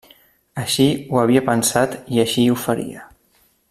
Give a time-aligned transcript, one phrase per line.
[0.61, 3.09] Així ho havia pensat i així ho faria.